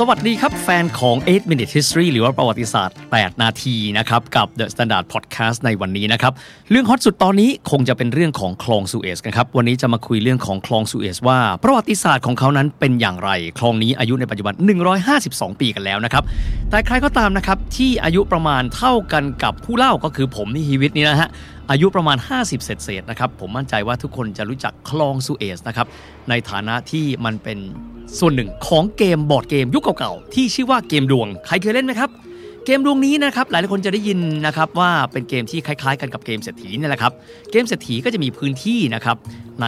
[0.00, 6.32] สวัสดีครับ แฟนของ 8 Minute History หรือว่าประวัติศาสตร์ 8 นาทีนะครับ กับ The Standard Podcast ในวันนี้นะครับ
[6.70, 14.54] เรื่องฮอตสุดตอนนี้คงจะเป็นเรื่องของคลองสุเอซกันครับ วันนี้จะมาคุยเรื่องของคลองสุเอซว่า ประวัติศาสตร์ของเขานั้นเป็นอย่างไร คลองนี้อายุในปัจจุบัน
[15.08, 16.24] 152 ปีกันแล้วนะครับ
[16.70, 21.28] แต่ใครก็ตามนะครับที่อายุประมาณเท่ากันกับผู้เล่าก็คือผมนี่ฮีวิตนี่นะฮะ
[21.70, 25.86] อายุประมาณ 50 เศษเศษๆนะครับผมมั่นใจว่าทุกคนจะรู้จักคลองสุเอซนะครับ
[26.28, 27.58] ในฐานะที่มันเป็น
[28.18, 32.10] ส่วนหนึ่งของเกมบอร์ดเกมยุคเก่าๆ ที่ชื่อว่าเกมดวง ใครเคยเล่นไหมครับ
[32.64, 37.12] เกมดวงนี้นะครับหลายคนจะได้ยินนะครับว่าเป็นเกมที่คล้ายๆ กันกับเกมเศรษฐีนี่แหละครับ
[37.50, 39.16] เกมเศรษฐีก็จะมีพื้นที่นะครับ
[39.62, 39.66] ใน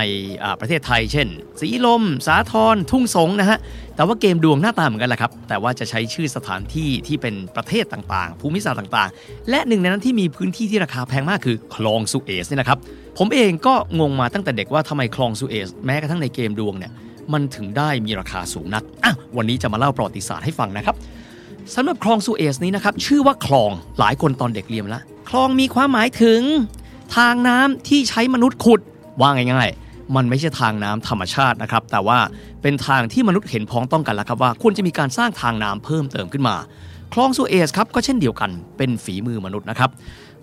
[0.61, 1.28] ประเทศไทย เช่น
[1.61, 3.59] สีลม สาทรทุ่งสงนะฮะ
[3.97, 12.78] แต่ว่าเกมดวงหน้าตาเหมือนกันแหละครับ แต่ว่าจะใช้ชื่อสถานที่ที่เป็นประเทศต่างๆ ภูมิศาสตร์ต่างๆ และหนึ่งในนั้นที่มีพื้นที่ที่ราคาแพงมากคือคลองสุเอซนี่แหละครับ
[13.19, 16.92] ผมเองก็งงมาตั้งแต่เด็กว่าทำไมคลองสุเอซแม้กระทั่งในเกมดวงเนี่ย
[17.33, 20.97] มันถึงได้มีราคาสูงนักอะวันนี้จะมาเล่าประวัติศาสตร์ให้ฟังนะครับ
[21.75, 26.41] สำหรับคลองสุเอซนี้นะครับชื่อว่าคลองหลายคนตอนเด็กเรียนแล้วคลองมีความหมายถึง
[27.17, 28.81] ทางน้ำที่ใช้มนุษย์ขุด
[29.21, 32.19] ว่าง่ายๆ มันไม่ใช่ทางน้ำธรรมชาตินะครับ แต่ว่า
[32.62, 36.56] เป็นทางที่มนุษย์เห็นพ้องต้องกันแล้วครับว่าควรจะมีการสร้างทางน้ำเพิ่มเติมขึ้นมา
[37.15, 39.91] คลองสุเอซครับก็เช่นเดียวกันเป็นฝีมือมนุษย์นะครับ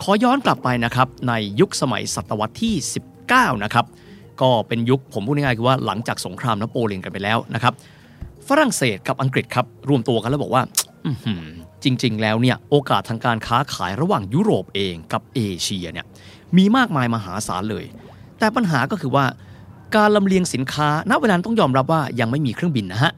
[0.02, 2.74] ขอย้อนกลับไปนะครับในยุคสมัยศตวรรษที่
[3.22, 3.86] 19 นะครับ
[4.42, 7.74] ก็เป็นยุคผมพูดง่ายๆคือว่าหลังจากสงครามนโปเลียนกันไปแล้วนะครับ
[8.48, 10.64] ฝรั่งเศสกับอังกฤษครับรวมตัวกันแล้วบอกว่า
[11.84, 16.06] จริง ๆ แล้วเนี่ยโอกาสทางการค้าขายระหว่างยุโรปเองกับเอเชียเนี่ย
[16.58, 17.86] มีมากมายมหาศาลเลย
[18.40, 19.26] แต่ปัญหาก็คือว่า
[19.96, 23.12] การลำเลียงสินค้าณเวลานั้นต้องยอมรับว่ายังไม่มีเครื่องบินนะฮะ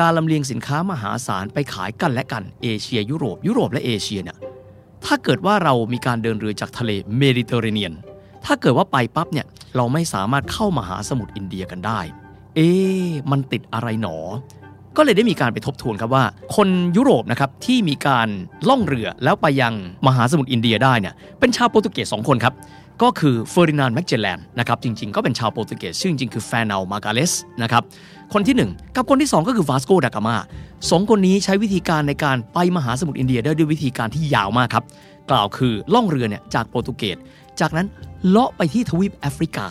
[0.00, 4.36] การลำเลียงสินค้ามหาศาลไปขายกันและกันเอเชีย ยุโรป ยุโรปและเอเชียเนี่ย
[5.04, 7.92] ถ้าเกิดว่าเรามีการเดินเรือจากทะเลเมดิเตอร์เรเนียน
[8.44, 12.00] ถ้าเกิดว่าไปปั๊บเนี่ยเราไม่สามารถเข้ามาหาสมุทรอินเดียกันได้
[12.56, 12.68] เอ๊
[13.30, 14.16] มันติดอะไรหนอ
[14.96, 16.24] ก็เลยได้มีการไปทบทวนครับว่า
[16.56, 18.28] คนยุโรปนะครับที่มีการ
[18.68, 19.72] ล่องเรือแล้วไปยัง
[20.06, 22.54] มหาสมุทรอินเดียได้เนี่ยเป็นชาวโปรตุเกสสองคนครับ
[23.02, 27.82] ก็คือเฟอร์ดินานด์แมกเจลแลนนะครับจริงๆ ก็เป็นชาวโปรตุเกสซึ่งจริงๆคือแฟร์เนามากัลไยส์นะครับ
[28.32, 30.36] คนที่ 1 กับคนที่ 2 ก็คือวาสโกดากามา
[30.90, 34.84] สองคนนี้ใช้วิธีการในการไปมหาสมุทรอินเดียได้ด้วยวิธีการที่ยาวมากครับ
[35.30, 37.16] กล่าวคือล่องเรือเนี่ยจากโปรตุเกส
[37.60, 37.86] จากนั้น
[38.28, 39.66] เลาะไปที่ทวีปแอฟริกา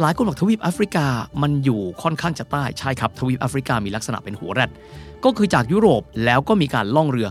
[0.00, 1.06] หลายคนบอกทวีปแอฟริกา
[1.42, 4.70] มันอยู่ค่อนข้างจะใต้ใช่ครับทวีปแอฟริกามีลักษณะเป็นหัวแรด
[5.24, 7.28] ก็คือจากยุโรปแล้วก็มีการล่องเรือ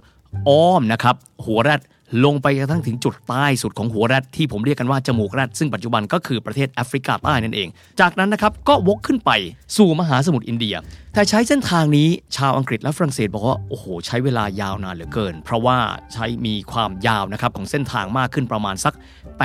[0.47, 1.15] อ้อมนะครับ
[1.45, 1.81] หัวแรด
[2.25, 9.31] ลงไปกระทั่งถึงจุดใต้สุดของหัวแรดที่ผมเรียกกันว่าจมูกแรดซึ่งปัจจุบันก็คือประเทศแอฟริกาใต้นั่นเอง จากนั้นนะครับก็วกขึ้นไป
[9.77, 10.75] สู่มหาสมุทรอินเดีย
[11.13, 15.77] แต่ใช้เส้นทางนี้ชาวอังกฤษและฝรั่งเศสบอกว่าโอ้โหใช้เวลายาวนานเหลือเกิน เพราะว่า
[16.13, 18.93] ใช้มีความยาวนะครับของเส้นทางมากขึ้นประมาณสัก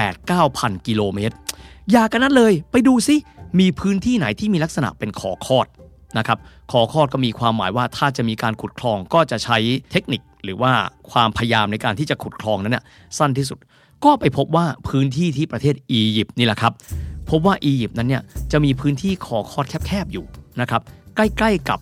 [0.05, 1.35] 8-9พันกิโลเมตร
[1.91, 3.17] อย่ากันนั้นเลย ไปดูซิ
[3.59, 5.67] มีพื้นที่ไหนที่มีลักษณะเป็นขอคอด
[6.19, 6.39] นะครับ
[6.73, 9.59] ขอคอดก็มีความหมายว่าถ้าจะมีการขุดคลองก็จะใช้
[9.93, 10.73] เทคนิคหรือว่า
[11.11, 12.85] ความพยายามในการที่จะขุดคลองนั้นเนี่ย
[13.19, 13.59] สั้นที่สุด
[14.05, 16.73] ก็ไปพบว่าพื้นที่ที่ประเทศอียิปต์นี่แหละครับ
[17.31, 18.23] พบว่าอียิปต์นั้นเนี่ย
[18.53, 20.25] จะมีพื้นที่ขอคอดแคบๆอยู่
[20.61, 20.83] นะครับ
[21.17, 21.79] ใกล้ๆกับ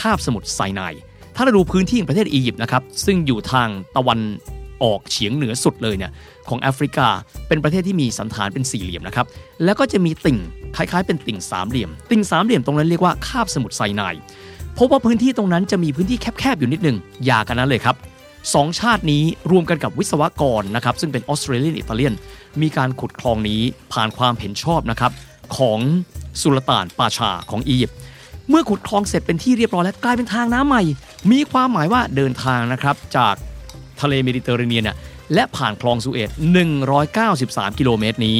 [0.00, 0.94] คาบสมุทรไซนาย
[1.34, 4.18] ถ้าเราดูพื้นที่ของประเทศอียิปต์นะครับซึ่งอยู่ทางตะวัน
[4.82, 6.12] ออกเฉียงเหนือสุดเลยเนี่ย
[6.48, 7.08] ของแอฟริกา
[7.48, 9.26] เป็นประเทศที่มีสันฐานเป็นสี่เหลี่ยมนะครับ
[9.64, 10.38] แล้วก็จะมีติ่ง
[10.76, 14.14] คล้ายๆ เป็นติ่งสามเหลี่ยม ติ่งสามเหลี่ยมตรงนั้นเรียกว่าคาบสมุทรไซนาย
[14.78, 17.96] พบว่าพื้นที่ตรงนั้นจะมีพื้นที่แคบๆอยู่นิดนึงอย่ากันนั้นเลยครับ
[18.54, 22.14] สองชาตินี้รวมกันกับวิศวกรนะครับซึ่งเป็นออสเตรเลียนอิตาเลียน
[22.62, 23.60] มีการขุดคลองนี้
[23.92, 25.12] ผ่านความเห็นชอบนะครับ
[25.56, 25.80] ของ
[26.40, 27.96] สุลต่านปาชาของอียิปต์
[28.48, 30.82] เมื่อขุดคลองเสร็จเป็นที่เรียบร้อยแล้วกลายเป็นทางน้ำใหม่
[31.32, 33.34] มีความหมายว่าเดินทางนะครับจาก
[34.02, 34.96] ทะเลเมดิเตอร์เรเนียนน่ะ
[35.34, 36.30] และผ่านคลองสุเอต
[37.04, 38.38] 193 กิโลเมตรนี้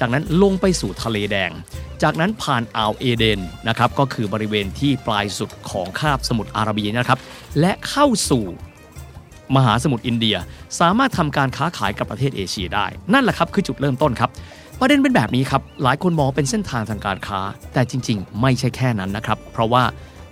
[0.00, 1.50] จากนั้นลงไปสู่ทะเลแดง
[2.02, 7.18] จากนั้นผ่านอ่าวเอเดนนะครับก็คือบริเวณที่ปลายสุดของคาบสมุทรอาระเบียนะครับ
[7.60, 8.44] และเข้าสู่
[9.56, 10.36] มหาสมุทรอินเดีย
[10.80, 14.30] สามารถทำการค้าขายกับประเทศเอเชียได้ นั่นแหละครับคือจุดเริ่มต้นครับ
[14.80, 17.40] ประเด็นเป็นแบบนี้ครับ หลายคนมองเป็นเส้นทางทางการค้า
[17.72, 19.82] แต่จริง ๆ ไม่ใช่แค่นั้นนะครับ เพราะว่า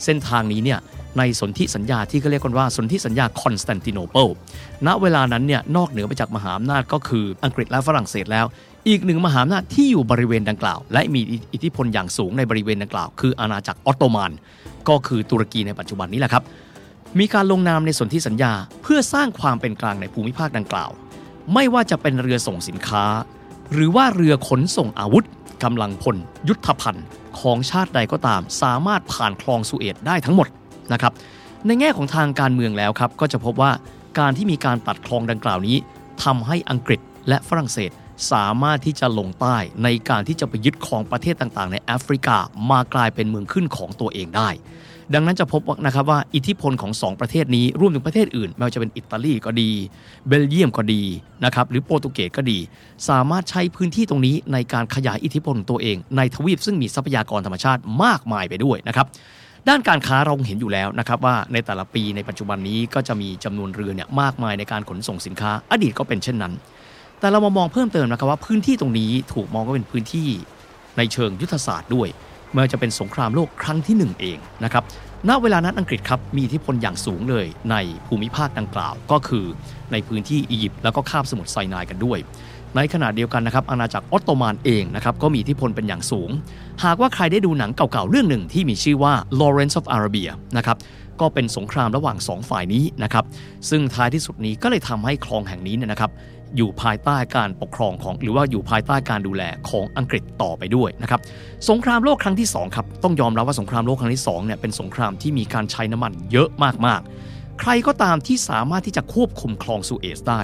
[0.05, 0.79] เส้นทางนี้เนี่ย
[1.19, 4.29] ในสนธิสัญญาที่เขาเรียกกันว่าสนธิสัญญาคอนสแตนติโนเปิล
[4.87, 8.47] ณ เวลานั้นเนี่ยนอกเหนือไปจากมหาอำนาจก็คืออังกฤษและฝรั่งเศสแล้ว
[8.89, 11.21] อีกหนึ่งมหาอำนาจที่อยู่บริเวณดังกล่าว และมี
[11.53, 14.33] อิทธิพลอย่างสูงในบริเวณดังกล่าว คืออาณาจักรออตโตมัน
[14.89, 16.43] ก็คือตุรกีในปัจจุบันนี้แหละครับ
[17.19, 18.53] มีการลงนามในสนธิสัญญา
[18.83, 20.91] เพื่อสร้างความเป็นกลางในภูมิภาคดังกล่าว
[21.55, 23.05] ไม่ว่าจะเป็นเรือส่งสินค้า
[23.73, 25.25] หรือว่าเรือขนส่งอาวุธ
[25.63, 26.17] กำลังพล
[26.49, 27.07] ยุทธภัณฑ์
[27.41, 30.49] ของชาติใดก็ตาม สามารถผ่านคลองสุเอตได้ทั้งหมด
[30.93, 31.12] นะครับ
[31.67, 33.73] ในแง่ของทางการเมืองแล้วครับก็จะพบว่า
[34.19, 35.76] การที่มีการตัดคลองดังกล่าวนี้
[36.25, 37.90] ทำให้อังกฤษและฝรั่งเศส
[38.32, 42.37] สามารถที่จะลงใต้ในการที่จะไปยึดครองประเทศต่างๆ ในแอฟริกา
[42.70, 44.49] มากลายเป็นเมืองขึ้นของตัวเองได้
[45.14, 49.70] ดังนั้นจะพบนะครับว่าอิทธิพลของ 2 ประเทศนี้รวมถึงประเทศอื่น ไม่ว่าจะเป็นอิตาลีก็ดี
[50.29, 51.02] เบลเยียมก็ดี
[51.44, 52.58] นะครับหรือโปรตุเกสก็ดี
[53.08, 59.06] สามารถใช้พื้นที่ตรงนี้ในการขยายอิทธิพลของตัวเอง ในทวีปซึ่งมีทรัพยากรธรรมชาติมากมายไปด้วยนะครับ
[59.69, 66.53] ด้านการค้าเราเห็นอยู่แล้วนะครับว่าในแต่ละปีในปัจจุบันนี้ก็จะมีจำนวนเรือเนี่ยมากมายในการขนส่งสินค้า อดีตก็เป็นเช่นนั้น
[67.21, 70.29] แต่เรามามองเพิ่มเติมนะครับว่าพื้นที่ตรงนี้ถูกมองว่าเป็นพื้นที่
[70.97, 72.09] ในเชิงยุทธศาสตร์ด้วย
[72.53, 74.85] เมื่อจะเป็นสงครามโลกครั้งที่ 1 เองนะครับ
[75.29, 77.76] ณเวลานั้นอังกฤษครับมีอิทธิพลอย่างสูงเลยใน
[78.06, 79.47] ภูมิภาคดังกล่าว ก็คือ
[79.93, 82.19] ในพื้นที่อียิปต์แล้วก็คาบสมุทรไซนายกันด้วย
[82.76, 86.31] ในขณะเดียวกันนะครับอาณาจักรออตโตมันเองนะครับก็มีอิทธิพลเป็นอย่างสูง
[86.85, 90.76] หากว่าใครได้ดูหนังเก่าๆเรื่องหนึ่งที่มีชื่อว่า Lawrence of Arabia นะครับ
[91.21, 93.25] ก็เป็นสงครามระหว่าง 2 ฝ่ายนี้นะครับ
[93.71, 96.11] ซึ่งท้ายที่สุดนี้ก็เลยทำให้คลองแห่งนี้เนี่ยนะครับ
[96.56, 101.21] อยู่ภายใต้การปกครองของ หรือว่าอยู่ภายใต้การดูแลของอังกฤษต่อไปด้วยนะครับ
[101.69, 106.49] สงครามโลกครั้งที่2ครับต้องยอมรับว่าสงครามโลกครั้งที่2เนี่ยเป็นสงครามที่มีการใช้น้ำมันเยอะ
[106.87, 110.43] มากๆ ใครก็ตามที่สามารถที่จะควบคุมคลองสุเอซได้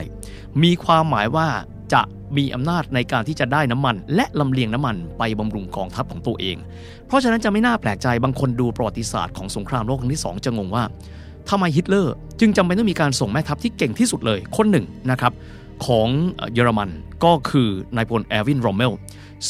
[0.62, 1.48] มีความหมายว่า
[1.94, 2.02] จะ
[2.36, 6.56] มีอำนาจในการที่จะได้น้ำมัน และลำเลียงน้ำมันไปบำรุงกองทัพของตัวเอง
[7.06, 10.84] เพราะฉะนั้นจะไม่น่าแปลกใจบางคนดูประวัติศาสตร์ของสงครามโลกครั้งที่ 2 จะงงว่า
[11.50, 15.32] ทำไมฮิตเลอร์ จึงจำเป็นต้องมีการส่งแม่ทัพที่เก่งที่สุดเลยคนหนึ่งนะครับ
[15.86, 16.08] ของ
[16.52, 16.90] เยอรมัน
[17.24, 18.92] ก็คือนายพลแอร์วินรอมเมล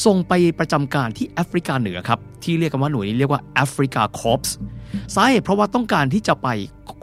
[0.05, 4.55] ส่งไปประจำการที่แอฟริกาเหนือครับ ที่เรียกกันว่าหน่วยนี้เรียกว่าแอฟริกาคอร์ปส์
[5.15, 6.47] สาเหตุเพราะว่าต้องการที่จะไป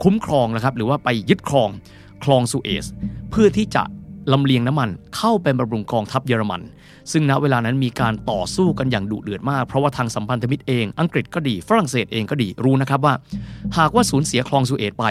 [0.03, 1.69] คุ้มครองนะครับ หรือว่าไปยึดครอง
[2.23, 2.85] คลองสุเอซ
[3.31, 3.83] เพื่อที่จะ
[4.31, 6.61] ลำเลียงน้ำมันเข้าเป็นบำรุงกองทัพเยอรมัน
[7.11, 13.13] ซึ่งณเวลานั้นมีการต่อสู้กันอย่างดุเดือดมาก เพราะว่าทางสัมพันธมิตรเอง อังกฤษก็ดี ฝรั่งเศสเองก็ดี รู้นะครับว่า
[13.77, 15.05] หากว่าสูญเสียคลองสุเอตไป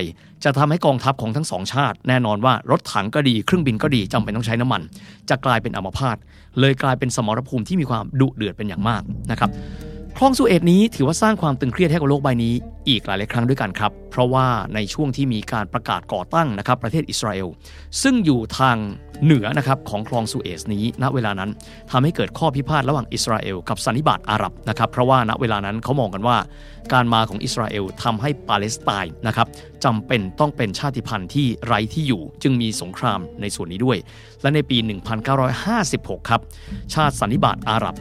[0.45, 4.83] จะทำให้กองทัพของทั้งสองชาติ แน่นอนว่ารถถังก็ดี เครื่องบินก็ดีจำเป็นต้องใช้น้ำมัน
[5.31, 6.17] จะกลายเป็นอัมพาต
[6.61, 9.51] เลยกลายเป็นสมรภูมิที่มีความดุเดือดเป็นอย่างมากนะครับ
[10.19, 12.55] คลองสุเอตนี้ถือว่าสร้างความตึงเครียดให้กับโลกใบนี้
[12.89, 17.49] อีกหลายหลายครั้งด้วยกันครับ เพราะว่าในช่วงที่มีการประกาศก่อตั้งนะครับประเทศอิสราเอล
[18.03, 18.77] ซึ่งอยู่ทาง
[19.25, 21.51] เหนือนะครับของคลองสุเอซนี้ณเวลานั้น
[21.91, 26.37] ทำให้เกิดข้อพิพาทระหว่างอิสราเอลกับสันนิบาตอาหรับนะครับเพราะว่าณเวลานั้นเขามองกันว่า
[26.93, 29.47] การมาของอิสราเอลทำให้ปาเลสไตน์นะครับ
[29.85, 33.99] จำเป็นต้องเป็นชาติพันธุ์ที่ไร้ที่อยู่ จึงมีสงครามในส่วนนี้ด้วย
[34.43, 34.79] และในปี
[35.35, 36.41] 1956 ครับ
[36.95, 37.97] ชาติสันนิบาตอาหรับ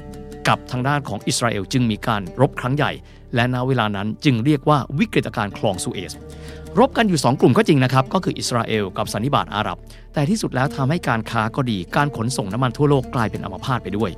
[0.48, 2.92] กับทางด้านของอิสราเอลจึงมีการรบครั้งใหญ่
[3.36, 6.14] และณเวลานั้นจึงเรียกว่าวิกฤตการณ์คลองสุเอซ
[6.80, 9.78] รบกันอยู่ 2 กลุ่มก็จริงนะครับ ก็คืออิสราเอลกับสันนิบาตอาหรับ
[10.14, 14.12] แต่ที่สุดแล้วทำให้การค้าก็ดีการขนส่งน้ำมันทั่วโลกกลายเป็นอัมพาตไปด้วย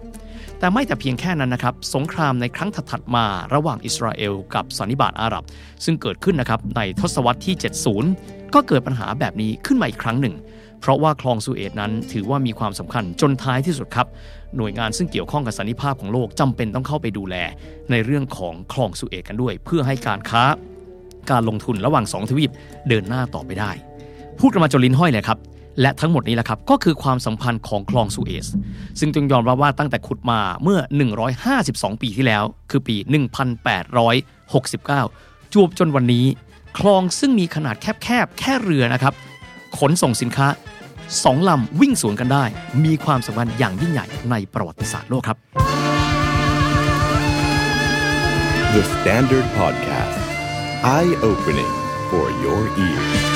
[0.59, 5.43] แต่ไม่แต่เพียงแค่นั้นนะครับ สงครามในครั้งถัดมาระหว่างอิสราเอลกับสันนิบาตอาหรับ
[5.85, 7.55] ซึ่งเกิดขึ้นนะครับในทศวรรษที่
[8.03, 10.35] 70 ก็เกิดปัญหาแบบนี้ขึ้นมาอีกครั้งหนึ่ง
[10.83, 14.07] เพราะว่าคลองสุเอตนั้นถือว่ามีความสำคัญจนท้ายที่สุดครับ
[14.57, 17.35] หน่วยงานซึ่งเกี่ยวข้องกับสันนิภาพของโลกจำเป็นต้องเข้าไปดูแล
[17.91, 20.43] ในเรื่องของคลองสุเอตกันด้วย เพื่อให้การค้า
[21.31, 22.51] การลงทุนระหว่างสองทวีป
[22.87, 23.71] เดินหน้าต่อไปได้
[24.39, 25.37] พูดกันมาจนลิ้นห้อยเลยครับ
[25.81, 28.47] และทั้งหมดนี้แหละครับ ก็คือความสัมพันธ์ของคลองสุเอซ
[28.99, 30.79] ซึ่งต้องยอมรับว่าตั้งแต่ขุดมาเมื่อ
[31.39, 32.95] 152 ปีที่แล้ว คือปี
[34.59, 36.25] 1869 จวบจนวันนี้
[36.77, 39.13] คลองซึ่งมีขนาดแคบๆ แค่เรือนะครับ
[39.79, 40.47] ขนส่งสินค้า
[41.23, 42.45] สองลำวิ่งสวนกันได้
[42.85, 45.37] มีความสำคัญอย่างยิ่งใหญ่ในประวัติศาสตร์โลกครับ
[48.75, 50.19] The Standard Podcast
[50.97, 51.73] Eye Opening
[52.09, 53.32] for Your Ears